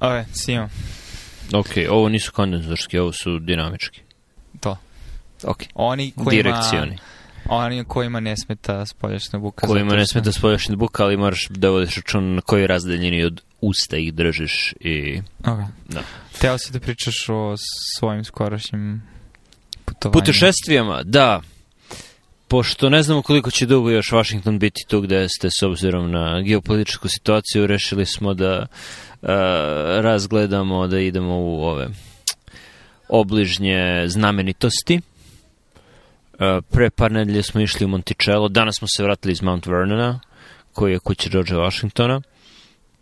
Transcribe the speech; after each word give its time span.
Ove, 0.00 0.24
Simo, 0.32 0.68
Ok, 1.54 1.68
ovo 1.90 2.08
nisu 2.08 2.32
kondenzorski, 2.32 2.98
ovo 2.98 3.12
su 3.12 3.38
dinamički. 3.38 4.00
to. 4.60 4.76
Ok, 5.44 5.62
Oni 5.74 6.10
kojima, 6.10 6.30
direkcioni. 6.30 6.98
oni 7.48 7.84
kojima 7.84 8.20
ne 8.20 8.36
smeta 8.36 8.86
spoljašnja 8.86 9.38
buka. 9.38 9.66
Kojima 9.66 9.90
zato 9.90 9.96
ne 9.98 10.06
smeta 10.06 10.32
spoljašnji 10.32 10.76
buka, 10.76 11.04
ali 11.04 11.16
moraš 11.16 11.46
da 11.50 11.70
vodiš 11.70 11.96
račun 11.96 12.34
na 12.34 12.40
kojoj 12.40 12.66
razdaljini 12.66 13.24
od 13.24 13.42
usta 13.60 13.96
ih 13.96 14.14
držiš 14.14 14.74
i... 14.80 15.22
Ok. 15.40 15.58
Da. 15.88 16.02
Teo 16.40 16.58
si 16.58 16.72
da 16.72 16.80
pričaš 16.80 17.28
o 17.28 17.54
svojim 17.98 18.24
skorašnjim 18.24 19.02
putovanjima. 19.84 20.20
Putešestvijama, 20.20 21.02
da. 21.02 21.42
Pošto 22.48 22.90
ne 22.90 23.02
znamo 23.02 23.22
koliko 23.22 23.50
će 23.50 23.66
dugo 23.66 23.90
još 23.90 24.12
Washington 24.12 24.58
biti 24.58 24.80
tu 24.88 25.00
gde 25.00 25.28
ste 25.28 25.48
s 25.50 25.62
obzirom 25.62 26.10
na 26.10 26.40
geopolitičku 26.40 27.08
situaciju, 27.08 27.66
rešili 27.66 28.06
smo 28.06 28.34
da 28.34 28.58
uh, 28.60 29.28
razgledamo, 30.00 30.86
da 30.86 31.00
idemo 31.00 31.38
u 31.38 31.62
ove 31.62 31.88
obližnje 33.08 34.04
znamenitosti. 34.08 35.00
Uh, 36.32 36.64
pre 36.70 36.90
par 36.90 37.12
nedelje 37.12 37.42
smo 37.42 37.60
išli 37.60 37.84
u 37.84 37.88
Monticello, 37.88 38.48
danas 38.48 38.76
smo 38.78 38.88
se 38.96 39.02
vratili 39.02 39.32
iz 39.32 39.42
Mount 39.42 39.66
Vernona, 39.66 40.20
koji 40.72 40.92
je 40.92 40.98
kuća 40.98 41.30
Georgea 41.30 41.58
Washingtona. 41.58 42.20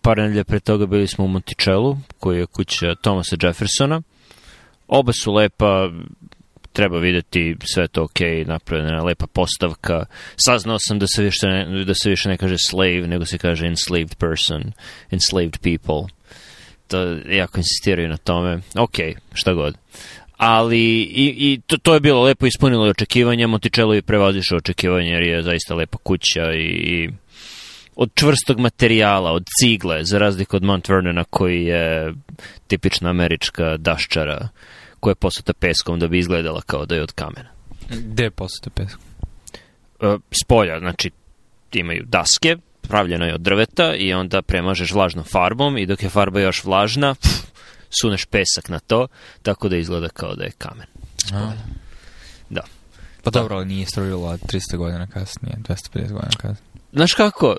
Par 0.01 0.19
nedelje 0.19 0.45
pre 0.45 0.61
toga 0.61 0.87
bili 0.87 1.07
smo 1.07 1.25
u 1.25 1.29
Monticello, 1.29 1.99
koji 2.19 2.39
je 2.39 2.47
kuća 2.47 2.95
Thomasa 2.95 3.37
Jeffersona. 3.43 4.03
Oba 4.89 5.13
su 5.13 5.33
lepa, 5.33 5.91
treba 6.75 6.99
videti 6.99 7.57
sve 7.75 7.89
to 7.89 8.03
ok, 8.03 8.21
napravljena 8.47 8.97
je 8.97 9.03
lepa 9.03 9.27
postavka. 9.27 10.05
Saznao 10.37 10.79
sam 10.79 10.99
da 10.99 11.07
se 11.07 11.23
više 11.23 11.47
ne, 11.47 11.85
da 11.85 11.95
se 11.95 12.11
više 12.11 12.29
ne 12.29 12.37
kaže 12.37 12.57
slave, 12.59 13.07
nego 13.07 13.25
se 13.25 13.39
kaže 13.39 13.67
enslaved 13.67 14.15
person, 14.19 14.73
enslaved 15.11 15.59
people. 15.63 16.09
To 16.87 17.17
jako 17.29 17.59
insistiraju 17.59 18.09
na 18.09 18.17
tome. 18.17 18.61
Ok, 18.79 18.99
šta 19.33 19.53
god. 19.53 19.77
Ali 20.37 20.81
i, 21.03 21.35
i 21.39 21.61
to, 21.67 21.77
to 21.79 21.95
je 21.95 22.01
bilo 22.01 22.23
lepo, 22.23 22.47
ispunilo 22.47 22.89
očekivanja, 22.89 23.47
Monticello 23.47 23.95
je 23.95 24.03
prevazišao 24.03 24.59
očekivanja 24.59 25.11
jer 25.11 25.23
je 25.23 25.43
zaista 25.43 25.75
lepa 25.75 25.99
kuća 25.99 26.53
i, 26.53 26.67
i 26.67 27.11
od 27.97 28.11
čvrstog 28.15 28.59
materijala, 28.59 29.33
od 29.33 29.45
cigle, 29.61 30.05
za 30.05 30.19
razliku 30.19 30.57
od 30.57 30.63
Mount 30.63 30.89
Vernona 30.89 31.25
koji 31.25 31.65
je 31.65 32.15
tipična 32.67 33.11
američka 33.11 33.77
daščara 33.77 34.49
koja 35.05 35.11
je 35.13 35.15
posuta 35.15 35.53
peskom 35.53 35.99
da 35.99 36.09
bi 36.09 36.19
izgledala 36.19 36.61
kao 36.67 36.87
da 36.87 36.95
je 36.95 37.03
od 37.03 37.13
kamena. 37.13 37.51
Gde 37.89 38.25
je 38.25 38.31
posuta 38.31 38.71
peska? 38.71 38.99
E, 40.01 40.17
s 40.31 40.45
polja, 40.49 40.79
znači 40.79 41.11
imaju 41.73 42.05
daske, 42.07 42.57
pravljeno 42.83 43.25
je 43.25 43.35
od 43.35 43.41
drveta 43.41 43.95
i 43.95 44.13
onda 44.13 44.43
premažeš 44.43 44.93
vlažnom 44.93 45.25
farbom 45.25 45.79
i 45.79 45.87
dok 45.87 46.03
je 46.03 46.09
farba 46.09 46.41
još 46.41 46.65
vlažna, 46.65 47.15
pff, 47.15 47.45
suneš 48.01 48.25
pesak 48.25 48.69
na 48.69 48.79
to, 48.79 49.07
tako 49.43 49.69
da 49.69 49.77
izgleda 49.77 50.09
kao 50.09 50.35
da 50.35 50.45
je 50.45 50.51
kamen. 50.59 50.87
A. 51.33 51.53
Da. 52.51 52.63
Pa 53.23 53.31
dobro, 53.31 53.57
ali 53.57 53.67
nije 53.67 53.87
strujilo 53.87 54.37
300 54.37 54.77
godina 54.77 55.07
kasnije, 55.07 55.57
250 55.69 56.13
godina 56.13 56.37
kasnije. 56.37 56.74
Znaš 56.95 57.13
kako, 57.15 57.57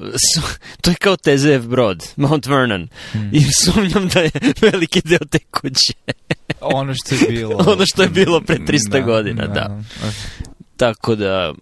to 0.81 0.89
je 0.91 0.95
kao 0.95 1.17
TZF 1.17 1.67
Brod, 1.67 2.03
Mount 2.16 2.45
Vernon, 2.45 2.88
Hmm. 3.11 3.30
i 3.33 3.42
sumnjam 3.64 4.08
da 4.08 4.19
je 4.19 4.31
veliki 4.61 5.02
deo 5.05 5.19
te 5.31 5.39
kuće. 5.39 5.94
Ono 6.61 6.94
što 6.94 7.16
je 7.16 7.22
bilo... 7.30 7.55
Ono 7.67 7.86
što 7.86 8.03
je 8.03 8.09
bilo 8.09 8.42
pre 8.42 8.58
300 8.58 9.05
godina, 9.05 9.47
da. 9.47 9.81
Tako 10.77 11.16
da, 11.16 11.53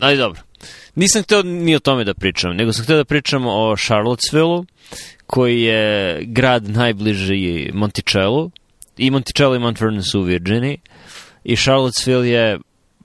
ali 0.00 0.16
dobro. 0.16 0.40
Nisam 0.94 1.22
hteo 1.22 1.42
ni 1.42 1.76
o 1.76 1.78
tome 1.78 2.04
da 2.04 2.14
pričam, 2.14 2.56
nego 2.56 2.72
sam 2.72 2.84
hteo 2.84 2.96
da 2.96 3.04
pričam 3.04 3.46
o 3.46 3.76
Charlottesville-u, 3.76 4.64
koji 5.26 5.62
je 5.62 6.18
grad 6.24 6.70
najbliži 6.70 7.70
Monticello. 7.74 8.50
I 8.98 9.10
Monticello 9.10 9.54
i 9.54 9.58
Mount 9.58 9.80
Vernon 9.80 10.02
su 10.02 10.20
u 10.20 10.24
Virginiji. 10.24 10.78
I 11.44 11.56
Charlottesville 11.56 12.28
je 12.28 12.58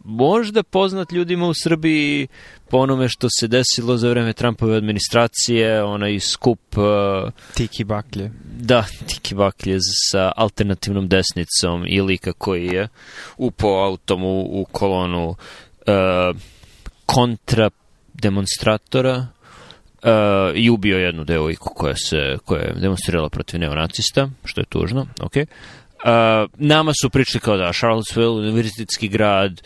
možda 0.07 0.63
poznat 0.63 1.11
ljudima 1.11 1.47
u 1.47 1.53
Srbiji 1.63 2.27
po 2.69 2.77
onome 2.77 3.09
što 3.09 3.27
se 3.39 3.47
desilo 3.47 3.97
za 3.97 4.09
vreme 4.09 4.33
Trumpove 4.33 4.77
administracije, 4.77 5.83
onaj 5.83 6.19
skup 6.19 6.77
uh, 6.77 6.83
Tiki 7.53 7.83
baklje. 7.83 8.31
da, 8.59 8.85
Tiki 9.07 9.35
Baklje 9.35 9.77
sa 10.11 10.31
alternativnom 10.35 11.07
desnicom 11.07 11.85
i 11.87 12.01
lika 12.01 12.33
koji 12.33 12.65
je 12.65 12.87
upao 13.37 13.85
autom 13.85 14.23
u, 14.23 14.61
u 14.61 14.65
kolonu 14.71 15.29
uh, 15.29 15.35
kontra 17.05 17.69
demonstratora 18.13 19.17
uh, 19.17 20.09
i 20.55 20.69
ubio 20.69 20.97
jednu 20.97 21.23
devojku 21.23 21.69
koja, 21.75 21.95
se, 21.95 22.37
koja 22.45 22.61
je 22.61 22.73
demonstrirala 22.73 23.29
protiv 23.29 23.59
neonacista, 23.59 24.29
što 24.43 24.61
je 24.61 24.65
tužno, 24.65 25.07
ok. 25.21 25.35
Uh, 25.35 25.43
nama 26.57 26.91
su 27.01 27.09
pričali 27.09 27.41
kao 27.41 27.57
da 27.57 27.73
Charlottesville, 27.73 28.29
univerzitetski 28.29 29.07
grad, 29.07 29.61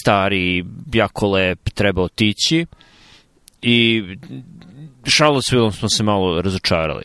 stari, 0.00 0.64
jako 0.92 1.30
lep, 1.30 1.68
treba 1.74 2.02
otići 2.02 2.66
i 3.62 4.02
Charlottesville 5.16 5.72
smo 5.72 5.88
se 5.88 6.02
malo 6.02 6.42
razočarali 6.42 7.04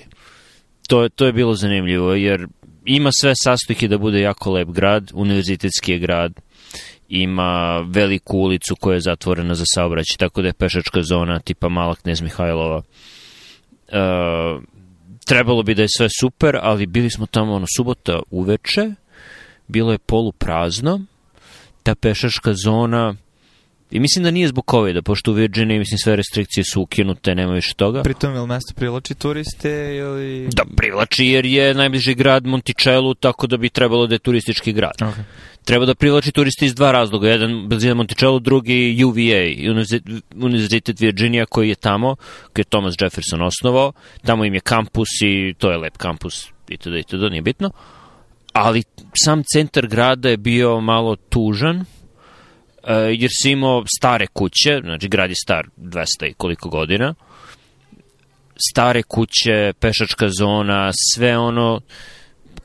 to, 0.88 1.10
to 1.10 1.26
je 1.26 1.34
bilo 1.34 1.54
zanimljivo, 1.54 2.14
jer 2.14 2.48
ima 2.86 3.10
sve 3.12 3.34
sastojke 3.36 3.88
da 3.88 3.98
bude 3.98 4.22
jako 4.22 4.52
lep 4.52 4.70
grad, 4.70 5.12
univerzitetski 5.14 5.92
je 5.92 6.00
grad, 6.00 6.34
ima 7.10 7.86
veliku 7.90 8.38
ulicu 8.38 8.76
koja 8.76 8.94
je 8.94 9.02
zatvorena 9.02 9.56
za 9.56 9.64
saobraćaj, 9.74 10.18
tako 10.18 10.42
da 10.42 10.48
je 10.48 10.54
pešačka 10.54 11.02
zona 11.02 11.40
tipa 11.40 11.70
Mala 11.70 11.96
Knez 11.96 12.22
Mihajlova. 12.22 12.82
E, 13.88 14.00
trebalo 15.26 15.64
bi 15.64 15.76
da 15.76 15.82
je 15.82 15.88
sve 15.98 16.08
super, 16.20 16.58
ali 16.62 16.86
bili 16.86 17.10
smo 17.10 17.26
tamo 17.26 17.54
ono 17.54 17.66
subota 17.78 18.20
uveče, 18.32 18.92
bilo 19.68 19.92
je 19.92 19.98
poluprazno, 19.98 21.02
ta 21.84 21.96
pešačka 21.96 22.54
zona 22.54 23.16
I 23.92 24.00
mislim 24.00 24.24
da 24.24 24.32
nije 24.32 24.48
zbog 24.48 24.66
COVID-a, 24.72 25.02
pošto 25.02 25.32
u 25.32 25.34
Virginiji, 25.34 25.80
mislim, 25.80 25.98
sve 25.98 26.16
restrikcije 26.16 26.64
su 26.64 26.82
ukinute, 26.82 27.36
nema 27.36 27.54
više 27.54 27.74
toga. 27.74 28.04
Pritom 28.04 28.34
je 28.34 28.40
li 28.40 28.48
mesto 28.48 28.74
privlači 28.76 29.16
turiste 29.16 29.96
ili... 29.96 30.48
Da, 30.52 30.64
privlači 30.78 31.26
jer 31.26 31.46
je 31.46 31.74
najbliži 31.74 32.14
grad 32.14 32.46
Monticello, 32.46 33.14
tako 33.14 33.48
da 33.48 33.58
bi 33.58 33.70
trebalo 33.70 34.08
da 34.08 34.16
je 34.16 34.20
turistički 34.20 34.74
grad. 34.74 34.96
Okay. 35.00 35.24
Treba 35.66 35.86
da 35.86 35.96
privlači 35.96 36.32
turiste 36.32 36.66
iz 36.66 36.76
dva 36.76 36.92
razloga. 36.92 37.30
Jedan 37.30 37.68
blizina 37.68 37.94
Monticello, 37.94 38.40
drugi 38.40 39.04
UVA, 39.06 39.72
Univerzi- 39.74 40.22
Univerzitet 40.36 41.00
Virginia 41.00 41.46
koji 41.46 41.70
je 41.70 41.76
tamo, 41.76 42.16
koji 42.54 42.62
je 42.62 42.70
Thomas 42.70 42.96
Jefferson 43.02 43.42
osnovao. 43.42 43.94
Tamo 44.26 44.46
im 44.46 44.54
je 44.54 44.60
kampus 44.60 45.08
i 45.22 45.54
to 45.58 45.72
je 45.72 45.78
lep 45.78 45.98
kampus 45.98 46.48
itd. 46.70 46.96
itd. 46.96 47.22
nije 47.32 47.42
bitno. 47.42 47.72
Ali 48.54 48.84
sam 49.26 49.44
centar 49.54 49.88
grada 49.88 50.30
je 50.30 50.38
bio 50.38 50.80
malo 50.80 51.16
tužan, 51.16 51.78
e, 51.78 51.86
jer 52.94 53.30
si 53.42 53.52
imao 53.52 53.84
stare 53.98 54.28
kuće, 54.28 54.80
znači 54.84 55.08
grad 55.08 55.30
je 55.30 55.36
star 55.36 55.68
200 55.78 56.30
i 56.30 56.34
koliko 56.34 56.70
godina, 56.70 57.14
stare 58.72 59.04
kuće, 59.04 59.74
pešačka 59.80 60.30
zona, 60.30 60.92
sve 61.14 61.38
ono 61.38 61.82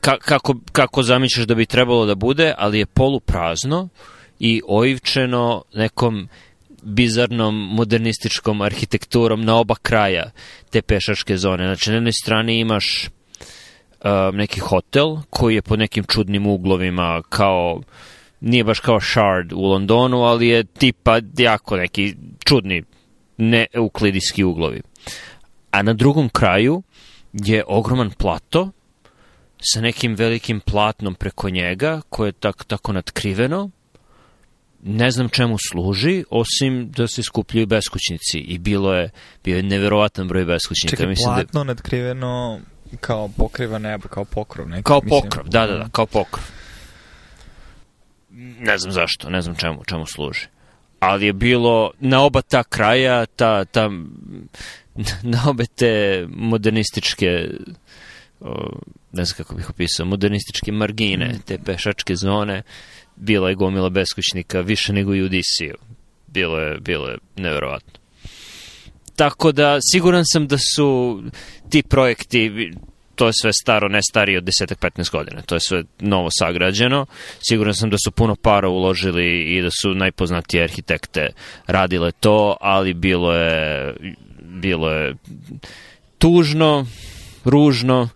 ka, 0.01 0.17
kako, 0.17 0.55
kako 0.71 1.03
zamišljaš 1.03 1.45
da 1.45 1.55
bi 1.55 1.65
trebalo 1.65 2.05
da 2.05 2.15
bude, 2.15 2.53
ali 2.57 2.79
je 2.79 2.85
poluprazno 2.85 3.89
i 4.39 4.61
oivčeno 4.67 5.63
nekom 5.73 6.27
bizarnom 6.83 7.55
modernističkom 7.55 8.61
arhitekturom 8.61 9.45
na 9.45 9.55
oba 9.55 9.75
kraja 9.75 10.31
te 10.69 10.81
pešačke 10.81 11.37
zone. 11.37 11.65
Znači, 11.65 11.89
na 11.89 11.95
jednoj 11.95 12.13
strani 12.23 12.59
imaš 12.59 13.07
uh, 13.07 14.09
neki 14.33 14.59
hotel 14.59 15.17
koji 15.29 15.55
je 15.55 15.61
po 15.61 15.75
nekim 15.75 16.03
čudnim 16.03 16.47
uglovima 16.47 17.21
kao 17.29 17.81
nije 18.39 18.63
baš 18.63 18.79
kao 18.79 18.99
Shard 18.99 19.53
u 19.53 19.61
Londonu, 19.61 20.21
ali 20.21 20.47
je 20.47 20.63
tipa 20.63 21.19
jako 21.37 21.77
neki 21.77 22.15
čudni 22.45 22.83
neuklidijski 23.37 24.43
uglovi. 24.43 24.81
A 25.71 25.81
na 25.81 25.93
drugom 25.93 26.29
kraju 26.29 26.83
je 27.33 27.63
ogroman 27.67 28.11
plato 28.17 28.71
sa 29.61 29.81
nekim 29.81 30.15
velikim 30.15 30.59
platnom 30.59 31.15
preko 31.15 31.49
njega, 31.49 32.01
koje 32.09 32.27
je 32.27 32.31
tak, 32.31 32.63
tako 32.63 32.93
natkriveno. 32.93 33.69
Ne 34.83 35.11
znam 35.11 35.29
čemu 35.29 35.57
služi, 35.71 36.23
osim 36.29 36.91
da 36.91 37.07
se 37.07 37.23
skupljaju 37.23 37.67
beskućnici. 37.67 38.39
I 38.39 38.57
bilo 38.57 38.93
je, 38.93 39.09
bio 39.43 39.57
je 39.57 39.63
neverovatan 39.63 40.27
broj 40.27 40.45
beskućnika. 40.45 40.91
Čekaj, 40.91 41.07
Mislim 41.07 41.29
da, 41.29 41.35
platno 41.35 41.63
nadkriveno 41.63 42.59
kao 42.99 43.29
pokriva 43.37 43.79
nebo, 43.79 44.07
kao 44.07 44.25
pokrov 44.25 44.69
neki. 44.69 44.83
kao 44.83 45.01
mislim. 45.03 45.21
pokrov, 45.21 45.45
da, 45.47 45.67
da, 45.67 45.77
da, 45.77 45.89
kao 45.91 46.05
pokrov. 46.05 46.45
Ne 48.59 48.77
znam 48.77 48.91
zašto, 48.91 49.29
ne 49.29 49.41
znam 49.41 49.55
čemu, 49.55 49.83
čemu 49.85 50.05
služi. 50.05 50.47
Ali 50.99 51.25
je 51.25 51.33
bilo 51.33 51.91
na 51.99 52.21
oba 52.23 52.41
ta 52.41 52.63
kraja, 52.63 53.25
ta, 53.25 53.65
ta, 53.65 53.89
na 55.33 55.43
obe 55.47 55.65
te 55.65 56.25
modernističke 56.29 57.47
ne 59.11 59.25
znam 59.25 59.37
kako 59.37 59.55
bih 59.55 59.69
opisao, 59.69 60.05
modernističke 60.05 60.71
margine, 60.71 61.39
te 61.45 61.57
pešačke 61.65 62.15
zone, 62.15 62.63
bila 63.15 63.49
je 63.49 63.55
gomila 63.55 63.89
beskućnika 63.89 64.61
više 64.61 64.93
nego 64.93 65.15
i 65.15 65.23
u 65.23 65.29
DC-u. 65.29 65.85
Bilo 66.27 66.59
je, 66.59 66.79
bilo 66.79 67.07
je 67.07 67.17
neverovatno. 67.35 67.99
Tako 69.15 69.51
da, 69.51 69.77
siguran 69.91 70.23
sam 70.25 70.47
da 70.47 70.57
su 70.75 71.21
ti 71.69 71.83
projekti, 71.83 72.71
to 73.15 73.27
je 73.27 73.33
sve 73.41 73.53
staro, 73.53 73.89
ne 73.89 73.99
starije 74.01 74.37
od 74.37 74.43
10-15 74.43 75.11
godina. 75.11 75.41
To 75.41 75.55
je 75.55 75.59
sve 75.59 75.83
novo 75.99 76.29
sagrađeno. 76.39 77.05
Siguran 77.49 77.73
sam 77.73 77.89
da 77.89 77.97
su 78.05 78.11
puno 78.11 78.35
para 78.35 78.69
uložili 78.69 79.55
i 79.57 79.61
da 79.61 79.69
su 79.81 79.93
najpoznatije 79.93 80.63
arhitekte 80.63 81.29
radile 81.67 82.11
to, 82.11 82.57
ali 82.61 82.93
bilo 82.93 83.33
je, 83.33 83.93
bilo 84.39 84.91
je 84.91 85.15
tužno, 86.17 86.85
ružno 87.45 88.09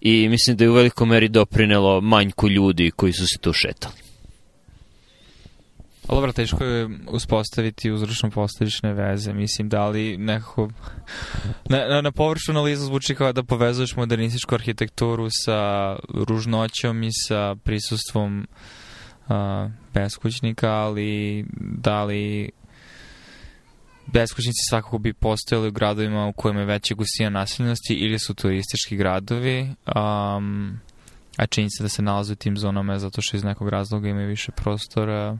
i 0.00 0.28
mislim 0.28 0.56
da 0.56 0.64
je 0.64 0.70
u 0.70 0.74
velikoj 0.74 1.06
meri 1.06 1.28
doprinelo 1.28 2.00
manjku 2.00 2.48
ljudi 2.48 2.90
koji 2.90 3.12
su 3.12 3.26
se 3.26 3.38
tu 3.38 3.52
šetali. 3.52 3.94
Ali 6.08 6.16
dobro, 6.16 6.32
teško 6.32 6.64
je 6.64 6.88
uspostaviti 7.08 7.90
uzročno-postavične 7.90 8.92
veze. 8.92 9.32
Mislim, 9.32 9.68
da 9.68 9.88
li 9.88 10.16
nekako... 10.16 10.70
Na, 11.68 11.86
na, 11.88 12.00
na 12.00 12.12
površu 12.12 12.52
analizu 12.52 12.84
zvuči 12.84 13.14
kao 13.14 13.32
da 13.32 13.42
povezuješ 13.42 13.96
modernističku 13.96 14.54
arhitekturu 14.54 15.28
sa 15.30 15.96
ružnoćom 16.08 17.02
i 17.02 17.10
sa 17.28 17.54
prisustvom 17.54 18.46
uh, 19.28 19.34
beskućnika, 19.94 20.70
ali 20.70 21.44
da 21.58 22.04
li 22.04 22.50
beskućnici 24.12 24.58
svakako 24.68 24.98
bi 24.98 25.12
postojali 25.12 25.68
u 25.68 25.72
gradovima 25.72 26.26
u 26.26 26.32
kojima 26.32 26.60
je 26.60 26.66
veća 26.66 26.94
gustina 26.94 27.30
naseljenosti 27.30 27.94
ili 27.94 28.18
su 28.18 28.34
turistički 28.34 28.96
gradovi, 28.96 29.60
um, 29.62 30.80
a 31.36 31.46
činjenica 31.46 31.82
da 31.82 31.88
se 31.88 32.02
nalaze 32.02 32.32
u 32.32 32.36
tim 32.36 32.56
zonama 32.56 32.98
zato 32.98 33.22
što 33.22 33.36
iz 33.36 33.44
nekog 33.44 33.68
razloga 33.68 34.08
imaju 34.08 34.28
više 34.28 34.52
prostora, 34.52 35.38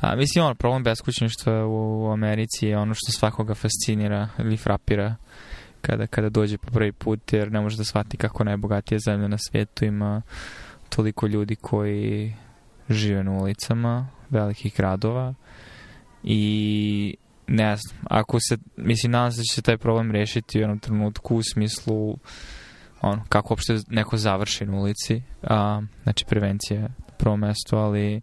A, 0.00 0.16
mislim, 0.16 0.44
ono, 0.44 0.54
problem 0.54 0.82
beskućništva 0.82 1.66
u, 1.66 2.02
u 2.02 2.12
Americi 2.12 2.66
je 2.66 2.78
ono 2.78 2.94
što 2.94 3.12
svakoga 3.12 3.54
fascinira 3.54 4.28
ili 4.38 4.56
frapira 4.56 5.16
kada, 5.80 6.06
kada 6.06 6.28
dođe 6.28 6.58
po 6.58 6.70
prvi 6.70 6.92
put, 6.92 7.32
jer 7.32 7.52
ne 7.52 7.60
može 7.60 7.76
da 7.76 7.84
shvati 7.84 8.16
kako 8.16 8.44
najbogatija 8.44 8.98
zemlja 8.98 9.28
na 9.28 9.38
svijetu 9.38 9.84
ima 9.84 10.22
toliko 10.88 11.26
ljudi 11.26 11.56
koji 11.56 12.34
žive 12.88 13.24
na 13.24 13.32
ulicama 13.32 14.08
velikih 14.30 14.76
gradova 14.76 15.34
i 16.22 17.14
ne 17.48 17.76
znam, 17.76 17.98
ako 18.04 18.40
se, 18.40 18.56
mislim, 18.76 19.12
nadam 19.12 19.32
se 19.32 19.38
da 19.38 19.42
će 19.42 19.54
se 19.54 19.62
taj 19.62 19.78
problem 19.78 20.10
rešiti 20.10 20.58
u 20.58 20.60
jednom 20.60 20.78
trenutku 20.78 21.36
u 21.36 21.42
smislu 21.42 22.18
ono, 23.00 23.24
kako 23.28 23.54
uopšte 23.54 23.78
neko 23.88 24.16
završi 24.16 24.66
na 24.66 24.76
ulici, 24.76 25.22
a, 25.42 25.82
znači 26.02 26.24
prevencija 26.28 26.88
prvo 27.18 27.36
mesto, 27.36 27.76
ali 27.76 28.20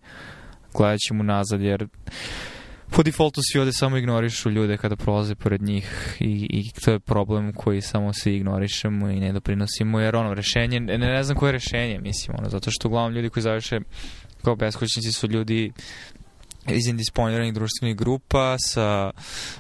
gledat 0.73 0.99
ćemo 0.99 1.23
nazad, 1.23 1.61
jer 1.61 1.87
po 2.91 3.03
defaultu 3.03 3.41
svi 3.43 3.59
ovde 3.59 3.71
samo 3.71 3.97
ignorišu 3.97 4.49
ljude 4.49 4.77
kada 4.77 4.95
prolaze 4.95 5.35
pored 5.35 5.61
njih 5.61 6.17
i, 6.19 6.47
i 6.49 6.71
to 6.85 6.91
je 6.91 6.99
problem 6.99 7.53
koji 7.53 7.81
samo 7.81 8.13
svi 8.13 8.35
ignorišemo 8.35 9.09
i 9.09 9.19
ne 9.19 9.33
doprinosimo, 9.33 9.99
jer 9.99 10.15
ono, 10.15 10.33
rešenje, 10.33 10.79
ne, 10.79 10.97
ne 10.97 11.23
znam 11.23 11.37
koje 11.37 11.47
je 11.47 11.51
rešenje, 11.51 11.99
mislim, 11.99 12.37
ono, 12.39 12.49
zato 12.49 12.71
što 12.71 12.87
uglavnom 12.87 13.13
ljudi 13.13 13.29
koji 13.29 13.43
završe 13.43 13.79
kao 14.43 14.55
beskućnici 14.55 15.11
su 15.11 15.27
ljudi 15.27 15.71
iz 16.69 16.87
indisponiranih 16.87 17.53
društvenih 17.53 17.95
grupa 17.95 18.55
sa 18.59 19.11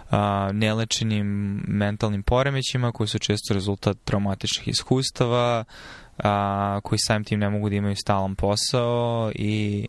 a, 0.09 0.49
nelečenim 0.53 1.61
mentalnim 1.67 2.23
poremećima 2.23 2.91
koji 2.91 3.07
su 3.07 3.19
često 3.19 3.53
rezultat 3.53 3.97
traumatičnih 4.03 4.67
iskustava, 4.67 5.63
a, 6.17 6.79
koji 6.83 6.99
samim 6.99 7.23
tim 7.23 7.39
ne 7.39 7.49
mogu 7.49 7.69
da 7.69 7.75
imaju 7.75 7.95
stalan 7.95 8.35
posao 8.35 9.31
i 9.35 9.87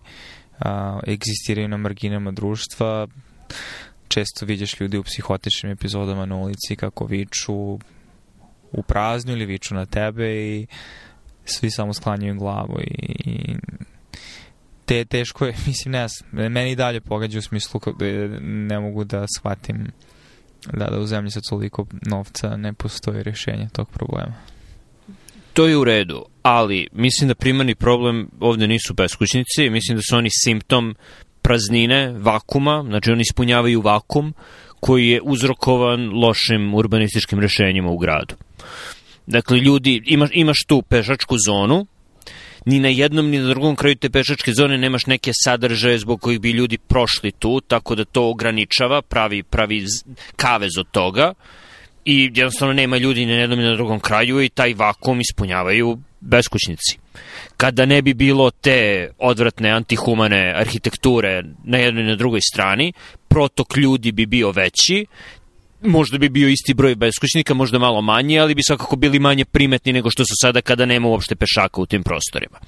a, 0.58 1.00
egzistiraju 1.08 1.68
na 1.68 1.76
marginama 1.76 2.30
društva. 2.30 3.06
Često 4.08 4.46
vidiš 4.46 4.80
ljudi 4.80 4.98
u 4.98 5.02
psihotičnim 5.02 5.72
epizodama 5.72 6.26
na 6.26 6.36
ulici 6.36 6.76
kako 6.76 7.04
viču 7.06 7.78
u 8.72 8.82
praznu 8.86 9.32
ili 9.32 9.46
viču 9.46 9.74
na 9.74 9.86
tebe 9.86 10.34
i 10.36 10.66
svi 11.44 11.70
samo 11.70 11.94
sklanjaju 11.94 12.34
glavu 12.34 12.80
i, 12.80 13.12
i 13.24 13.56
te, 14.86 15.04
teško 15.04 15.46
je, 15.46 15.54
mislim, 15.66 15.92
ne 15.92 16.06
znam, 16.08 16.52
meni 16.52 16.70
i 16.70 16.76
dalje 16.76 17.00
pogađa 17.00 17.38
u 17.38 17.42
smislu 17.42 17.80
da 17.98 18.06
ne 18.40 18.80
mogu 18.80 19.04
da 19.04 19.24
shvatim 19.38 19.86
da, 20.72 20.86
da 20.86 20.98
u 20.98 21.06
zemlji 21.06 21.30
sa 21.30 21.40
toliko 21.40 21.86
novca 22.06 22.56
ne 22.56 22.72
postoji 22.72 23.22
rješenje 23.22 23.68
tog 23.72 23.90
problema. 23.90 24.34
To 25.52 25.66
je 25.66 25.76
u 25.76 25.84
redu, 25.84 26.24
ali 26.42 26.86
mislim 26.92 27.28
da 27.28 27.34
primarni 27.34 27.74
problem 27.74 28.28
ovde 28.40 28.66
nisu 28.66 28.94
beskućnici, 28.94 29.70
mislim 29.70 29.96
da 29.96 30.02
su 30.02 30.16
oni 30.16 30.28
simptom 30.32 30.94
praznine, 31.42 32.12
vakuma, 32.18 32.84
znači 32.86 33.10
oni 33.10 33.22
ispunjavaju 33.22 33.80
vakum 33.80 34.34
koji 34.80 35.08
je 35.08 35.20
uzrokovan 35.22 36.10
lošim 36.10 36.74
urbanističkim 36.74 37.40
rešenjima 37.40 37.90
u 37.90 37.98
gradu. 37.98 38.34
Dakle, 39.26 39.58
ljudi, 39.58 40.02
imaš, 40.06 40.30
imaš 40.32 40.56
tu 40.66 40.82
pešačku 40.82 41.36
zonu, 41.46 41.86
ni 42.66 42.80
na 42.80 42.88
jednom 42.88 43.30
ni 43.30 43.38
na 43.38 43.48
drugom 43.48 43.76
kraju 43.76 43.94
te 43.94 44.10
pešačke 44.10 44.52
zone 44.52 44.78
nemaš 44.78 45.06
neke 45.06 45.30
sadržaje 45.44 45.98
zbog 45.98 46.20
kojih 46.20 46.40
bi 46.40 46.50
ljudi 46.50 46.78
prošli 46.78 47.32
tu, 47.32 47.60
tako 47.60 47.94
da 47.94 48.04
to 48.04 48.28
ograničava, 48.30 49.02
pravi, 49.02 49.42
pravi 49.42 49.84
kavez 50.36 50.78
od 50.78 50.90
toga 50.90 51.32
i 52.04 52.30
jednostavno 52.34 52.74
nema 52.74 52.96
ljudi 52.96 53.26
ni 53.26 53.32
na 53.32 53.40
jednom 53.40 53.58
ni 53.58 53.64
na 53.64 53.74
drugom 53.74 54.00
kraju 54.00 54.42
i 54.42 54.48
taj 54.48 54.74
vakum 54.74 55.20
ispunjavaju 55.20 55.98
beskućnici. 56.20 56.98
Kada 57.56 57.86
ne 57.86 58.02
bi 58.02 58.14
bilo 58.14 58.50
te 58.50 59.10
odvratne 59.19 59.70
antihumane 59.70 60.52
arhitekture 60.56 61.42
na 61.64 61.78
jednoj 61.78 62.04
i 62.04 62.06
na 62.06 62.16
drugoj 62.16 62.40
strani, 62.40 62.92
protok 63.28 63.76
ljudi 63.76 64.12
bi 64.12 64.26
bio 64.26 64.50
veći, 64.50 65.06
možda 65.86 66.18
bi 66.18 66.28
bio 66.28 66.48
isti 66.48 66.74
broj 66.74 66.94
beskućnika, 66.94 67.54
možda 67.54 67.78
malo 67.78 68.02
manje, 68.02 68.38
ali 68.38 68.54
bi 68.54 68.62
svakako 68.62 68.96
bili 68.96 69.18
manje 69.18 69.44
primetni 69.44 69.92
nego 69.92 70.10
što 70.10 70.24
su 70.24 70.34
sada 70.40 70.60
kada 70.60 70.86
nema 70.86 71.08
uopšte 71.08 71.36
pešaka 71.36 71.80
u 71.80 71.86
tim 71.86 72.02
prostorima. 72.02 72.58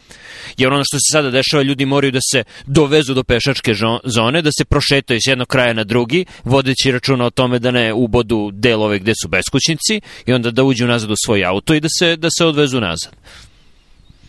Jer 0.57 0.73
ono 0.73 0.85
što 0.85 0.99
se 0.99 1.13
sada 1.13 1.31
dešava, 1.31 1.63
ljudi 1.63 1.87
moraju 1.87 2.13
da 2.13 2.21
se 2.33 2.45
dovezu 2.67 3.15
do 3.15 3.25
pešačke 3.25 3.75
zone, 4.05 4.43
da 4.43 4.51
se 4.59 4.65
prošetaju 4.65 5.21
s 5.21 5.29
jednog 5.29 5.49
kraja 5.49 5.73
na 5.73 5.85
drugi, 5.85 6.25
vodeći 6.45 6.93
računa 6.93 7.25
o 7.27 7.31
tome 7.31 7.59
da 7.59 7.71
ne 7.71 7.93
ubodu 7.93 8.51
delove 8.53 8.99
gde 8.99 9.13
su 9.23 9.29
beskućnici 9.29 10.01
i 10.27 10.33
onda 10.33 10.51
da 10.51 10.65
uđu 10.65 10.87
nazad 10.87 11.11
u 11.11 11.17
svoj 11.25 11.45
auto 11.45 11.75
i 11.75 11.81
da 11.81 11.89
se, 11.99 12.17
da 12.17 12.29
se 12.39 12.45
odvezu 12.45 12.81
nazad. 12.81 13.13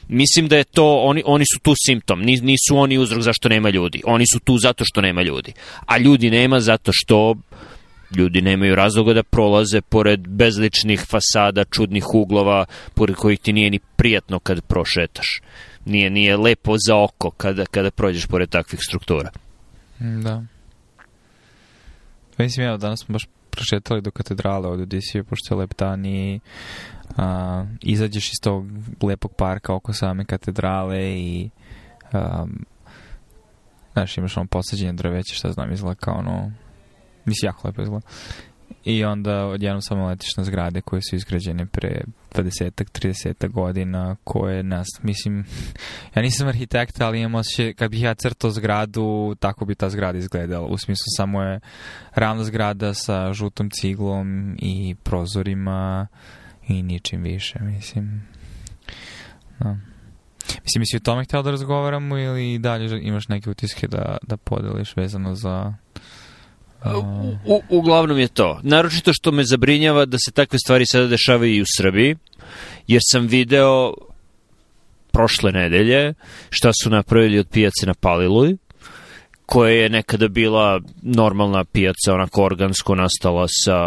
Mislim 0.07 0.47
da 0.47 0.57
je 0.57 0.63
to, 0.63 0.97
oni, 0.97 1.23
oni 1.25 1.45
su 1.45 1.59
tu 1.59 1.73
simptom, 1.85 2.21
nisu 2.21 2.77
oni 2.77 2.97
uzrok 2.97 3.21
zašto 3.21 3.49
nema 3.49 3.69
ljudi. 3.69 4.01
Oni 4.05 4.25
su 4.33 4.39
tu 4.39 4.57
zato 4.57 4.83
što 4.85 5.01
nema 5.01 5.21
ljudi. 5.21 5.53
A 5.85 5.97
ljudi 5.97 6.29
nema 6.29 6.59
zato 6.59 6.91
što 6.93 7.35
ljudi 8.15 8.41
nemaju 8.41 8.75
razloga 8.75 9.13
da 9.13 9.23
prolaze 9.23 9.81
pored 9.81 10.27
bezličnih 10.27 11.01
fasada, 11.07 11.63
čudnih 11.63 12.03
uglova, 12.13 12.65
pored 12.93 13.15
kojih 13.15 13.39
ti 13.39 13.53
nije 13.53 13.69
ni 13.69 13.79
prijatno 13.95 14.39
kad 14.39 14.61
prošetaš. 14.61 15.41
Nije, 15.85 16.09
nije 16.09 16.37
lepo 16.37 16.75
za 16.87 17.03
oko 17.03 17.31
kada, 17.31 17.65
kada 17.65 17.91
prođeš 17.91 18.27
pored 18.27 18.49
takvih 18.49 18.79
struktura. 18.87 19.29
Da. 19.99 20.43
Pa 22.37 22.43
mislim, 22.43 22.67
evo, 22.67 22.77
danas 22.77 22.99
smo 22.99 23.13
baš 23.13 23.25
prošetali 23.49 24.01
do 24.01 24.11
katedrale 24.11 24.67
od 24.67 24.81
Odisije, 24.81 25.23
pošto 25.23 25.55
je 25.55 25.59
lep 25.59 25.73
dan 25.77 26.05
i 26.05 26.39
a, 27.17 27.65
izađeš 27.81 28.27
iz 28.27 28.39
tog 28.43 28.65
lepog 29.03 29.33
parka 29.37 29.73
oko 29.73 29.93
same 29.93 30.25
katedrale 30.25 31.19
i 31.19 31.49
a, 32.13 32.45
znaš, 33.93 34.17
imaš 34.17 34.37
ono 34.37 34.47
posađenje 34.47 34.93
drveće, 34.93 35.35
šta 35.35 35.51
znam, 35.51 35.73
izgleda 35.73 35.95
kao 35.95 36.15
ono 36.17 36.51
Mislim, 37.25 37.47
jako 37.47 37.67
lepo 37.67 37.81
izgleda. 37.81 38.07
I 38.83 39.03
onda 39.05 39.45
odjednom 39.45 39.81
samo 39.81 40.07
letiš 40.07 40.37
na 40.37 40.43
zgrade 40.43 40.81
koje 40.81 41.01
su 41.01 41.15
izgrađene 41.15 41.65
pre 41.65 42.01
20-ak, 42.31 42.99
30 42.99 43.49
godina, 43.49 44.15
koje 44.23 44.63
nas, 44.63 44.87
mislim, 45.01 45.45
ja 46.15 46.21
nisam 46.21 46.47
arhitekt, 46.47 47.01
ali 47.01 47.19
imam 47.19 47.35
osjećaj, 47.35 47.73
kad 47.73 47.91
bih 47.91 48.01
ja 48.01 48.13
crtao 48.13 48.51
zgradu, 48.51 49.35
tako 49.39 49.65
bi 49.65 49.75
ta 49.75 49.89
zgrada 49.89 50.17
izgledala. 50.17 50.67
U 50.67 50.77
smislu 50.77 51.05
samo 51.17 51.41
je 51.43 51.59
ravna 52.15 52.43
zgrada 52.43 52.93
sa 52.93 53.33
žutom 53.33 53.69
ciglom 53.69 54.55
i 54.59 54.95
prozorima 55.03 56.07
i 56.67 56.83
ničim 56.83 57.21
više, 57.21 57.59
mislim. 57.59 58.27
No. 59.59 59.77
Mislim, 60.63 60.79
misli 60.79 60.97
o 60.97 60.99
tome 60.99 61.23
htio 61.23 61.41
da 61.41 61.51
razgovaramo 61.51 62.17
ili 62.17 62.59
dalje 62.59 63.01
imaš 63.01 63.27
neke 63.27 63.49
utiske 63.49 63.87
da, 63.87 64.17
da 64.27 64.37
podeliš 64.37 64.95
vezano 64.95 65.35
za 65.35 65.73
U, 67.45 67.61
uglavnom 67.69 68.19
je 68.19 68.27
to. 68.27 68.59
Naročito 68.63 69.13
što 69.13 69.31
me 69.31 69.43
zabrinjava 69.43 70.05
da 70.05 70.17
se 70.17 70.31
takve 70.31 70.59
stvari 70.59 70.85
sada 70.85 71.07
dešavaju 71.07 71.55
i 71.55 71.61
u 71.61 71.65
Srbiji, 71.77 72.15
jer 72.87 73.01
sam 73.11 73.27
video 73.27 73.93
prošle 75.11 75.51
nedelje 75.51 76.13
šta 76.49 76.71
su 76.83 76.89
napravili 76.89 77.39
od 77.39 77.47
pijace 77.47 77.85
na 77.85 77.93
Paliluj, 77.93 78.57
koja 79.45 79.71
je 79.71 79.89
nekada 79.89 80.27
bila 80.27 80.81
normalna 81.01 81.63
pijaca, 81.63 82.13
onako 82.13 82.43
organsko 82.43 82.95
nastala 82.95 83.45
sa, 83.47 83.77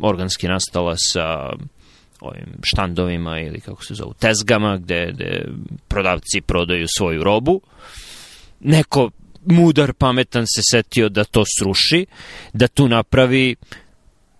organski 0.00 0.48
nastala 0.48 0.94
sa 0.96 1.52
ovim 2.20 2.46
štandovima 2.62 3.40
ili 3.40 3.60
kako 3.60 3.84
se 3.84 3.94
zovu, 3.94 4.14
tezgama 4.14 4.76
gde, 4.76 5.10
gde 5.12 5.44
prodavci 5.88 6.40
prodaju 6.40 6.86
svoju 6.96 7.24
robu. 7.24 7.60
Neko 8.60 9.10
mudar, 9.44 9.92
pametan 9.92 10.44
se 10.46 10.60
setio 10.70 11.08
da 11.08 11.24
to 11.24 11.44
sruši, 11.58 12.06
da 12.52 12.68
tu 12.68 12.88
napravi 12.88 13.56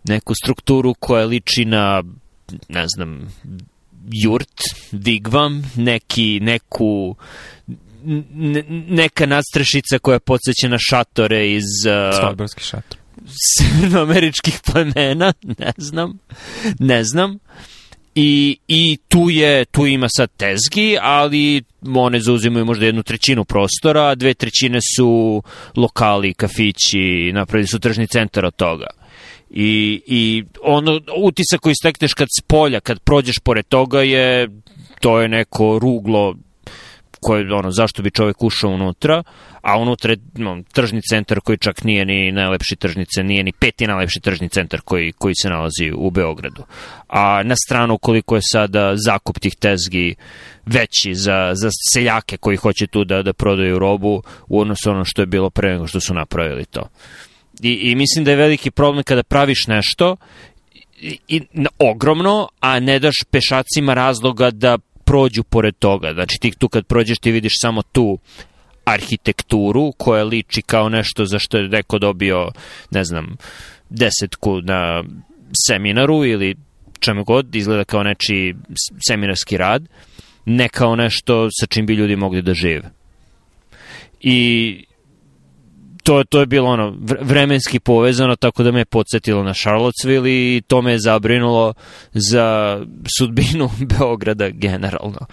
neku 0.04 0.34
strukturu 0.34 0.94
koja 0.94 1.26
liči 1.26 1.64
na, 1.64 2.02
ne 2.68 2.84
znam, 2.88 3.34
jurt, 4.12 4.62
vigvam, 4.92 5.72
neki, 5.76 6.40
neku 6.40 7.16
neka 8.88 9.26
nadstrešica 9.26 9.98
koja 9.98 10.18
podsjeća 10.18 10.68
na 10.68 10.76
šatore 10.78 11.52
iz... 11.52 11.64
Uh, 11.86 12.18
Svalbardski 12.18 12.62
šator. 12.62 12.98
Severnoameričkih 13.58 14.60
plemena, 14.72 15.32
ne 15.58 15.72
znam, 15.76 16.18
ne 16.78 17.04
znam. 17.04 17.38
I, 18.14 18.58
i 18.68 18.98
tu 19.08 19.30
je 19.30 19.64
tu 19.64 19.86
ima 19.86 20.06
sad 20.08 20.30
tezgi, 20.36 20.96
ali 21.00 21.62
one 21.96 22.20
zauzimaju 22.20 22.64
možda 22.64 22.86
jednu 22.86 23.02
trećinu 23.02 23.44
prostora, 23.44 24.02
a 24.02 24.14
dve 24.14 24.34
trećine 24.34 24.78
su 24.96 25.42
lokali, 25.76 26.34
kafići, 26.34 27.30
napravili 27.34 27.66
su 27.66 27.78
tržni 27.78 28.06
centar 28.06 28.44
od 28.44 28.56
toga. 28.56 28.86
I, 29.50 30.02
i 30.06 30.44
ono, 30.62 31.00
utisak 31.16 31.60
koji 31.60 31.74
stekneš 31.74 32.14
kad 32.14 32.28
s 32.38 32.42
polja, 32.42 32.80
kad 32.80 33.00
prođeš 33.00 33.38
pored 33.38 33.66
toga 33.66 34.02
je, 34.02 34.48
to 35.00 35.20
je 35.20 35.28
neko 35.28 35.78
ruglo 35.78 36.34
koje, 37.24 37.54
ono, 37.54 37.70
zašto 37.70 38.02
bi 38.02 38.10
čovek 38.10 38.42
ušao 38.42 38.70
unutra, 38.70 39.22
a 39.62 39.78
unutra 39.78 40.12
je 40.12 40.18
no, 40.34 40.62
tržni 40.72 41.00
centar 41.02 41.40
koji 41.40 41.58
čak 41.58 41.84
nije 41.84 42.04
ni 42.04 42.32
najlepši 42.32 42.76
tržnice, 42.76 43.22
nije 43.22 43.42
ni 43.42 43.52
peti 43.52 43.86
najlepši 43.86 44.20
tržni 44.20 44.48
centar 44.48 44.80
koji, 44.80 45.12
koji 45.12 45.34
se 45.34 45.48
nalazi 45.48 45.92
u 45.96 46.10
Beogradu. 46.10 46.64
A 47.08 47.42
na 47.42 47.54
stranu 47.66 47.98
koliko 47.98 48.34
je 48.34 48.40
sada 48.52 48.92
zakup 48.96 49.38
tih 49.38 49.56
tezgi 49.60 50.14
veći 50.66 51.14
za, 51.14 51.52
za 51.54 51.68
seljake 51.92 52.36
koji 52.36 52.56
hoće 52.56 52.86
tu 52.86 53.04
da, 53.04 53.22
da 53.22 53.32
prodaju 53.32 53.78
robu 53.78 54.22
u 54.48 54.60
odnosu 54.60 54.90
ono 54.90 55.04
što 55.04 55.22
je 55.22 55.26
bilo 55.26 55.50
pre 55.50 55.72
nego 55.72 55.86
što 55.86 56.00
su 56.00 56.14
napravili 56.14 56.64
to. 56.64 56.88
I, 57.62 57.72
I 57.72 57.94
mislim 57.94 58.24
da 58.24 58.30
je 58.30 58.36
veliki 58.36 58.70
problem 58.70 59.04
kada 59.04 59.22
praviš 59.22 59.66
nešto 59.66 60.16
i, 61.00 61.18
i, 61.28 61.42
ogromno, 61.78 62.48
a 62.60 62.80
ne 62.80 62.98
daš 62.98 63.14
pešacima 63.30 63.94
razloga 63.94 64.50
da 64.50 64.78
prođu 65.04 65.42
pored 65.42 65.74
toga. 65.78 66.12
Znači 66.12 66.38
ti 66.40 66.52
tu 66.58 66.68
kad 66.68 66.86
prođeš 66.86 67.18
ti 67.18 67.30
vidiš 67.30 67.52
samo 67.60 67.82
tu 67.82 68.18
arhitekturu 68.84 69.92
koja 69.92 70.24
liči 70.24 70.62
kao 70.62 70.88
nešto 70.88 71.24
za 71.24 71.38
što 71.38 71.56
je 71.58 71.68
neko 71.68 71.98
dobio, 71.98 72.50
ne 72.90 73.04
znam, 73.04 73.36
desetku 73.90 74.60
na 74.60 75.04
seminaru 75.68 76.24
ili 76.24 76.56
čemu 77.00 77.24
god, 77.24 77.54
izgleda 77.54 77.84
kao 77.84 78.02
nečiji 78.02 78.54
seminarski 79.08 79.56
rad, 79.56 79.88
ne 80.44 80.68
kao 80.68 80.96
nešto 80.96 81.48
sa 81.60 81.66
čim 81.66 81.86
bi 81.86 81.94
ljudi 81.94 82.16
mogli 82.16 82.42
da 82.42 82.54
žive. 82.54 82.90
I 84.20 84.84
to, 86.04 86.24
to 86.24 86.40
je 86.40 86.46
bilo 86.46 86.70
ono 86.70 86.96
vremenski 87.20 87.80
povezano, 87.80 88.36
tako 88.36 88.62
da 88.62 88.72
me 88.72 88.80
je 88.80 88.84
podsjetilo 88.84 89.42
na 89.42 89.54
Charlottesville 89.54 90.30
i 90.30 90.62
to 90.66 90.82
me 90.82 90.92
je 90.92 90.98
zabrinulo 90.98 91.74
za 92.12 92.78
sudbinu 93.18 93.70
Beograda 93.98 94.48
generalno. 94.48 95.26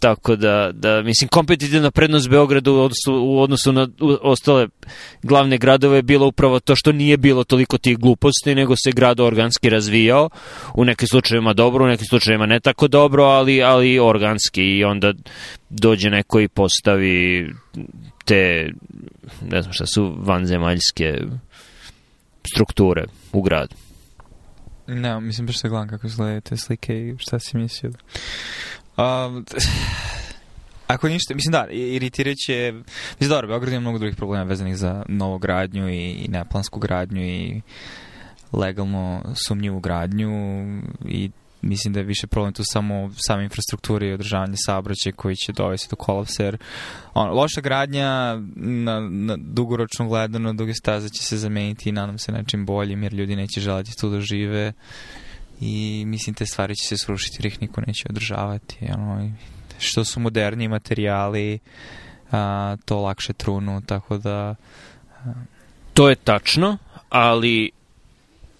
Tako 0.00 0.36
da, 0.36 0.70
da 0.72 1.02
mislim, 1.02 1.28
kompetitivna 1.28 1.90
prednost 1.90 2.28
Beograda 2.28 2.70
u 2.72 2.74
odnosu, 2.74 3.12
u 3.12 3.40
odnosu 3.40 3.72
na 3.72 3.88
ostale 4.22 4.68
glavne 5.22 5.58
gradove 5.58 5.96
je 5.98 6.02
bilo 6.02 6.26
upravo 6.26 6.60
to 6.60 6.76
što 6.76 6.92
nije 6.92 7.16
bilo 7.16 7.44
toliko 7.44 7.78
tih 7.78 7.98
gluposti, 7.98 8.54
nego 8.54 8.76
se 8.76 8.92
grad 8.92 9.20
organski 9.20 9.70
razvijao, 9.70 10.30
u 10.74 10.84
nekim 10.84 11.08
slučajevima 11.08 11.52
dobro, 11.52 11.84
u 11.84 11.88
nekim 11.88 12.06
slučajevima 12.06 12.46
ne 12.46 12.60
tako 12.60 12.88
dobro, 12.88 13.24
ali, 13.24 13.62
ali 13.62 13.98
organski 13.98 14.62
i 14.62 14.84
onda 14.84 15.12
dođe 15.70 16.10
neko 16.10 16.40
i 16.40 16.48
postavi 16.48 17.46
te, 18.30 18.70
ne 19.50 19.62
znam 19.62 19.72
šta 19.72 19.86
su, 19.86 20.16
vanzemaljske 20.18 21.18
strukture 22.54 23.04
u 23.32 23.42
gradu. 23.42 23.74
Ne, 24.86 25.20
mislim 25.20 25.46
baš 25.46 25.60
se 25.60 25.68
gledam 25.68 25.88
kako 25.88 26.06
izgledaju 26.06 26.40
te 26.40 26.56
slike 26.56 27.08
i 27.08 27.14
šta 27.18 27.38
si 27.38 27.56
mislio. 27.56 27.92
Um, 28.96 29.46
ako 30.86 31.08
ništa, 31.08 31.34
mislim 31.34 31.52
da, 31.52 31.66
iritiraće, 31.70 32.72
mislim 33.10 33.30
dobro, 33.30 33.48
Beograd 33.48 33.72
ima 33.72 33.80
mnogo 33.80 33.98
drugih 33.98 34.16
problema 34.16 34.44
vezanih 34.44 34.76
za 34.76 35.04
novogradnju 35.08 35.88
i, 35.88 36.10
i 36.10 36.28
neplansku 36.28 36.80
gradnju 36.80 37.22
i 37.22 37.60
legalno 38.52 39.22
sumnjivu 39.34 39.80
gradnju 39.80 40.30
i 41.04 41.30
mislim 41.62 41.94
da 41.94 42.00
je 42.00 42.06
više 42.06 42.26
problem 42.26 42.52
tu 42.52 42.62
samo 42.64 43.10
same 43.26 43.44
infrastrukture 43.44 44.08
i 44.08 44.12
održavanje 44.12 44.54
saobraćaja 44.56 45.12
koji 45.12 45.36
će 45.36 45.52
dovesti 45.52 45.88
do 45.90 45.96
kolapsa 45.96 46.44
jer 46.44 46.58
on, 47.14 47.30
loša 47.30 47.60
gradnja 47.60 48.40
na, 48.56 49.00
na 49.00 49.36
dugoročno 49.38 50.08
gledano 50.08 50.52
duge 50.52 50.74
staze 50.74 51.08
će 51.08 51.22
se 51.22 51.38
zameniti 51.38 51.88
i 51.88 51.92
nadam 51.92 52.18
se 52.18 52.32
nečim 52.32 52.66
boljim 52.66 53.02
jer 53.02 53.14
ljudi 53.14 53.36
neće 53.36 53.60
želati 53.60 53.96
tu 54.00 54.10
da 54.10 54.20
žive 54.20 54.72
i 55.60 56.04
mislim 56.06 56.34
te 56.34 56.46
stvari 56.46 56.76
će 56.76 56.88
se 56.88 56.96
srušiti 56.96 57.36
jer 57.40 57.46
ih 57.46 57.60
niko 57.60 57.80
neće 57.86 58.06
održavati 58.10 58.76
ono, 58.94 59.30
što 59.78 60.04
su 60.04 60.20
moderni 60.20 60.68
materijali 60.68 61.58
a, 62.32 62.76
to 62.84 63.00
lakše 63.00 63.32
trunu 63.32 63.82
tako 63.86 64.18
da 64.18 64.54
a... 65.24 65.32
to 65.94 66.08
je 66.08 66.16
tačno 66.16 66.78
ali 67.08 67.70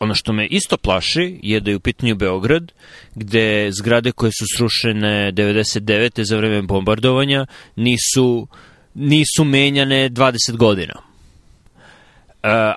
ono 0.00 0.14
što 0.14 0.32
me 0.32 0.46
isto 0.46 0.76
plaši 0.76 1.40
je 1.42 1.60
da 1.60 1.70
je 1.70 1.76
u 1.76 1.80
pitanju 1.80 2.14
Beograd, 2.14 2.72
gde 3.14 3.70
zgrade 3.72 4.12
koje 4.12 4.32
su 4.32 4.44
srušene 4.56 5.32
99. 5.32 6.22
za 6.22 6.36
vreme 6.36 6.62
bombardovanja 6.62 7.46
nisu, 7.76 8.46
nisu 8.94 9.44
menjane 9.44 10.10
20 10.10 10.56
godina. 10.56 10.94
E, 10.94 11.02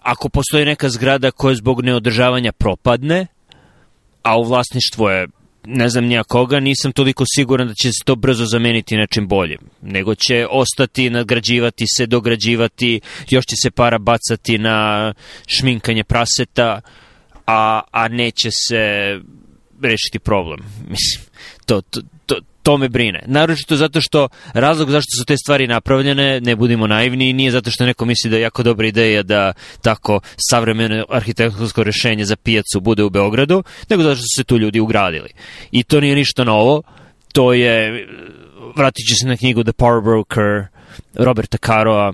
ako 0.01 0.29
postoji 0.29 0.65
neka 0.65 0.89
zgrada 0.89 1.31
koja 1.31 1.55
zbog 1.55 1.81
neodržavanja 1.81 2.51
propadne, 2.51 3.27
a 4.23 4.39
u 4.39 4.43
vlasništvu 4.43 5.09
je 5.09 5.27
ne 5.65 5.89
znam 5.89 6.05
nija 6.05 6.23
koga, 6.23 6.59
nisam 6.59 6.91
toliko 6.91 7.23
siguran 7.35 7.67
da 7.67 7.73
će 7.73 7.91
se 7.91 8.03
to 8.05 8.15
brzo 8.15 8.45
zameniti 8.45 8.97
nečim 8.97 9.27
boljim, 9.27 9.59
nego 9.81 10.15
će 10.15 10.47
ostati, 10.49 11.09
nadgrađivati 11.09 11.85
se, 11.97 12.05
dograđivati, 12.05 13.01
još 13.29 13.45
će 13.45 13.55
se 13.55 13.71
para 13.71 13.97
bacati 13.97 14.57
na 14.57 15.13
šminkanje 15.47 16.03
praseta, 16.03 16.81
a, 17.45 17.81
a 17.91 18.07
neće 18.07 18.49
se 18.51 18.81
rešiti 19.81 20.19
problem. 20.19 20.59
Mislim, 20.89 21.23
to, 21.65 21.81
to, 21.81 22.01
to, 22.25 22.35
to 22.63 22.77
me 22.77 22.89
brine. 22.89 23.23
Naročito 23.25 23.75
zato 23.75 24.01
što 24.01 24.27
razlog 24.53 24.91
zašto 24.91 25.09
su 25.19 25.25
te 25.25 25.37
stvari 25.37 25.67
napravljene, 25.67 26.41
ne 26.41 26.55
budimo 26.55 26.87
naivni, 26.87 27.33
nije 27.33 27.51
zato 27.51 27.71
što 27.71 27.85
neko 27.85 28.05
misli 28.05 28.29
da 28.29 28.35
je 28.35 28.41
jako 28.41 28.63
dobra 28.63 28.87
ideja 28.87 29.23
da 29.23 29.53
tako 29.81 30.19
savremeno 30.49 31.05
arhitektonsko 31.09 31.83
rešenje 31.83 32.25
za 32.25 32.35
pijacu 32.35 32.79
bude 32.79 33.03
u 33.03 33.09
Beogradu, 33.09 33.63
nego 33.89 34.03
zato 34.03 34.15
što 34.15 34.21
su 34.21 34.35
se 34.35 34.43
tu 34.43 34.57
ljudi 34.57 34.79
ugradili. 34.79 35.29
I 35.71 35.83
to 35.83 35.99
nije 35.99 36.15
ništa 36.15 36.43
novo, 36.43 36.83
to 37.33 37.53
je, 37.53 38.07
vratit 38.75 39.05
ću 39.07 39.15
se 39.21 39.27
na 39.27 39.37
knjigu 39.37 39.63
The 39.63 39.71
Power 39.71 40.03
Broker 40.03 40.65
Roberta 41.13 41.57
Caroa, 41.57 42.13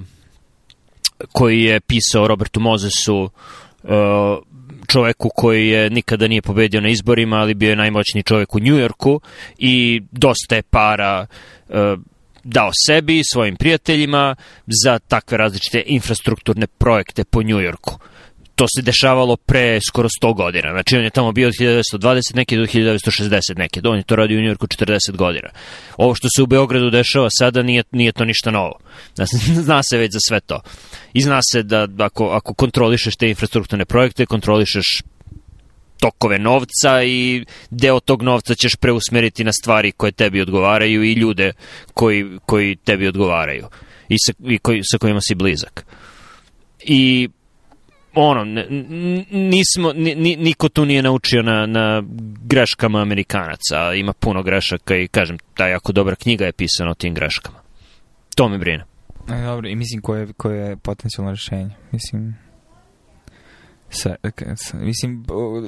koji 1.31 1.63
je 1.63 1.79
pisao 1.79 2.27
Robertu 2.27 2.59
Mozesu, 2.59 3.29
uh, 3.83 3.89
čoveku 4.89 5.29
koji 5.35 5.67
je 5.67 5.89
nikada 5.89 6.27
nije 6.27 6.41
pobedio 6.41 6.81
na 6.81 6.89
izborima, 6.89 7.37
ali 7.37 7.53
bio 7.53 7.69
je 7.69 7.75
najmoćniji 7.75 8.23
čovek 8.23 8.55
u 8.55 8.59
Njujorku 8.59 9.21
i 9.57 10.01
dosta 10.11 10.55
je 10.55 10.61
para 10.61 11.25
e, 11.69 11.95
dao 12.43 12.71
sebi 12.87 13.21
svojim 13.33 13.55
prijateljima 13.55 14.35
za 14.83 14.99
takve 14.99 15.37
različite 15.37 15.83
infrastrukturne 15.85 16.67
projekte 16.67 17.23
po 17.23 17.43
Njujorku. 17.43 17.99
To 18.59 18.65
se 18.75 18.81
dešavalo 18.81 19.37
pre 19.37 19.79
skoro 19.87 20.09
100 20.21 20.35
godina. 20.35 20.71
Znači, 20.71 20.97
on 20.97 21.03
je 21.03 21.09
tamo 21.09 21.31
bio 21.31 21.47
od 21.47 21.53
1920 21.53 22.35
neke 22.35 22.57
do 22.57 22.63
1960 22.63 23.57
neke. 23.57 23.81
On 23.83 23.97
je 23.97 24.03
to 24.03 24.15
radio 24.15 24.39
u 24.39 24.41
Njujorku 24.41 24.67
40 24.67 25.15
godina. 25.15 25.49
Ovo 25.97 26.15
što 26.15 26.27
se 26.35 26.43
u 26.43 26.47
Beogradu 26.47 26.89
dešava 26.89 27.27
sada 27.29 27.63
nije, 27.63 27.83
nije 27.91 28.11
to 28.11 28.25
ništa 28.25 28.51
novo. 28.51 28.79
Zna 29.65 29.81
se 29.83 29.97
već 29.97 30.13
za 30.13 30.19
sve 30.27 30.39
to. 30.39 30.61
I 31.13 31.21
zna 31.21 31.39
se 31.51 31.63
da 31.63 31.87
ako, 31.99 32.27
ako 32.27 32.53
kontrolišeš 32.53 33.15
te 33.15 33.29
infrastrukturne 33.29 33.85
projekte, 33.85 34.25
kontrolišeš 34.25 34.85
tokove 35.99 36.39
novca 36.39 37.03
i 37.03 37.45
deo 37.69 37.99
tog 37.99 38.21
novca 38.21 38.55
ćeš 38.55 38.75
preusmeriti 38.75 39.43
na 39.43 39.51
stvari 39.53 39.91
koje 39.91 40.11
tebi 40.11 40.41
odgovaraju 40.41 41.03
i 41.03 41.13
ljude 41.13 41.51
koji, 41.93 42.25
koji 42.45 42.75
tebi 42.75 43.07
odgovaraju 43.07 43.67
i 44.09 44.15
sa, 44.19 44.33
i 44.45 44.57
koji, 44.57 44.81
sa 44.83 44.97
kojima 44.97 45.19
si 45.21 45.35
blizak. 45.35 45.85
I 46.79 47.29
ono, 48.21 48.63
nismo, 49.31 49.93
ni, 49.93 50.35
niko 50.35 50.69
tu 50.69 50.85
nije 50.85 51.01
naučio 51.01 51.41
na, 51.41 51.65
na 51.65 52.03
greškama 52.43 53.01
Amerikanaca, 53.01 53.93
ima 53.95 54.13
puno 54.13 54.43
grešaka 54.43 54.95
i 54.95 55.07
kažem, 55.07 55.37
ta 55.53 55.67
jako 55.67 55.91
dobra 55.91 56.15
knjiga 56.15 56.45
je 56.45 56.51
pisana 56.51 56.91
o 56.91 56.93
tim 56.93 57.13
greškama. 57.13 57.59
To 58.35 58.49
me 58.49 58.57
brine. 58.57 58.85
E, 59.29 59.41
dobro, 59.41 59.69
i 59.69 59.75
mislim 59.75 60.01
koje, 60.01 60.33
koje 60.33 60.69
je 60.69 60.77
potencijalno 60.77 61.31
rešenje. 61.31 61.75
Mislim, 61.91 62.35
sa, 63.89 64.15
mislim, 64.73 65.25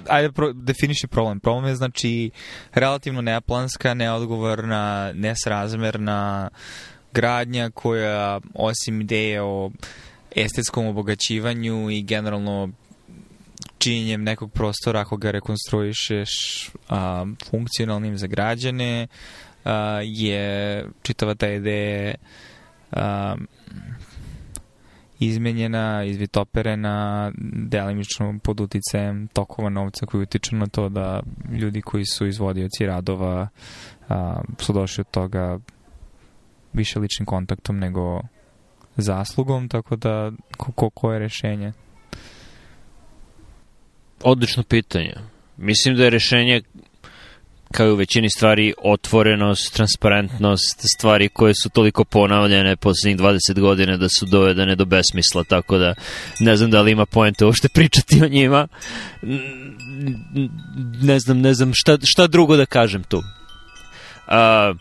ajde 0.08 0.32
pro, 0.32 0.54
definiši 0.54 1.08
problem. 1.08 1.40
Problem 1.40 1.66
je 1.66 1.76
znači 1.76 2.32
relativno 2.74 3.22
neplanska, 3.22 3.94
neodgovorna, 3.94 5.12
nesrazmerna 5.14 6.50
gradnja 7.14 7.70
koja 7.70 8.40
osim 8.54 9.02
ideje 9.02 9.42
o 9.42 9.72
estetskom 10.36 10.88
obogaćivanju 10.88 11.90
i 11.90 12.02
generalno 12.04 12.70
činjenjem 13.78 14.24
nekog 14.24 14.52
prostora 14.52 15.00
ako 15.00 15.18
ga 15.18 15.32
rekonstruišeš 15.32 16.30
a, 16.90 17.26
funkcionalnim 17.50 18.18
za 18.18 18.28
građane 18.28 19.08
a, 19.66 20.00
je 20.04 20.86
čitava 21.02 21.36
ta 21.36 21.50
ideja 21.50 22.14
a, 22.92 23.36
izmenjena, 25.20 26.04
izvitoperena 26.04 27.32
delimično 27.70 28.40
pod 28.44 28.60
uticajem 28.60 29.28
tokova 29.28 29.70
novca 29.70 30.06
koji 30.06 30.22
utiču 30.22 30.56
na 30.56 30.68
to 30.68 30.90
da 30.90 31.22
ljudi 31.52 31.82
koji 31.82 32.06
su 32.06 32.28
izvodioci 32.28 32.86
radova 32.86 33.48
a, 34.10 34.42
su 34.60 34.74
došli 34.74 35.02
od 35.02 35.12
toga 35.12 35.60
više 36.74 37.00
ličnim 37.00 37.26
kontaktom 37.26 37.80
nego 37.80 38.22
zaslugom, 38.98 39.70
tako 39.70 39.96
da 39.96 40.32
ko, 40.58 40.90
ko 40.90 41.14
je 41.14 41.20
rešenje? 41.20 41.74
Odlično 44.24 44.64
pitanje. 44.64 45.14
Mislim 45.58 45.96
da 45.96 46.04
je 46.04 46.10
rešenje 46.10 46.62
kao 47.72 47.88
i 47.88 47.92
u 47.92 47.96
većini 47.96 48.30
stvari 48.30 48.74
otvorenost, 48.84 49.74
transparentnost, 49.74 50.80
stvari 50.98 51.30
koje 51.30 51.54
su 51.54 51.70
toliko 51.70 52.04
ponavljene 52.04 52.76
poslednjih 52.76 53.18
20 53.18 53.60
godina 53.60 53.98
da 53.98 54.10
su 54.10 54.26
dovedene 54.26 54.76
do 54.76 54.86
besmisla, 54.86 55.44
tako 55.44 55.78
da 55.78 55.94
ne 56.40 56.56
znam 56.56 56.72
da 56.72 56.82
li 56.82 56.92
ima 56.92 57.06
poente 57.06 57.46
uopšte 57.46 57.68
pričati 57.76 58.24
o 58.24 58.28
njima. 58.28 58.68
Ne 61.02 61.20
znam, 61.20 61.42
ne 61.42 61.54
znam 61.54 61.72
šta, 61.74 61.98
šta 62.04 62.28
drugo 62.28 62.56
da 62.56 62.66
kažem 62.66 63.04
tu. 63.04 63.22
A, 64.28 64.74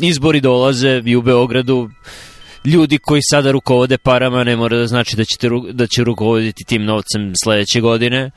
izbori 0.00 0.40
dolaze 0.40 1.02
i 1.04 1.16
u 1.16 1.22
Beogradu 1.22 1.90
ljudi 2.64 2.98
koji 2.98 3.20
sada 3.30 3.50
rukovode 3.50 3.98
parama 3.98 4.44
ne 4.44 4.56
mora 4.56 4.78
da 4.78 4.86
znači 4.86 5.16
da, 5.16 5.24
ćete, 5.24 5.48
da 5.72 5.86
će 5.86 6.04
rukovoditi 6.04 6.64
tim 6.64 6.84
novcem 6.84 7.32
sledeće 7.44 7.80
godine. 7.80 8.30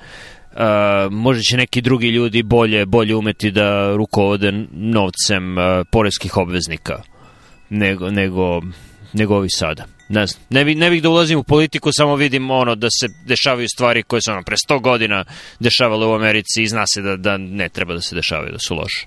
Uh, 0.52 0.58
možda 1.12 1.42
će 1.42 1.58
neki 1.58 1.82
drugi 1.82 2.08
ljudi 2.08 2.44
bolje 2.44 2.86
bolje 2.86 3.16
umeti 3.16 3.52
da 3.52 3.96
rukovode 3.96 4.52
novcem 4.72 5.58
uh, 5.58 5.64
poreskih 5.92 6.38
obveznika 6.38 7.02
nego, 7.70 8.10
nego, 8.10 8.62
nego 9.14 9.36
ovi 9.36 9.50
sada. 9.50 9.86
Ne 10.10 10.28
znam, 10.28 10.44
ne, 10.50 10.66
bih, 10.66 10.78
ne 10.78 10.90
bih 10.90 11.02
da 11.04 11.10
ulazim 11.10 11.40
u 11.40 11.44
politiku, 11.44 11.90
samo 11.92 12.16
vidim 12.16 12.52
ono 12.52 12.76
da 12.76 12.88
se 12.90 13.08
dešavaju 13.26 13.68
stvari 13.70 14.04
koje 14.04 14.22
su 14.22 14.32
ono 14.32 14.44
pre 14.44 14.56
100 14.70 14.82
godina 14.82 15.26
dešavale 15.60 16.06
u 16.06 16.14
Americi 16.14 16.64
i 16.64 16.68
zna 16.68 16.84
se 16.94 17.02
da, 17.02 17.16
da 17.16 17.38
ne 17.38 17.70
treba 17.70 17.94
da 17.94 18.02
se 18.02 18.16
dešavaju, 18.16 18.52
da 18.52 18.60
su 18.60 18.76
loše. 18.76 19.06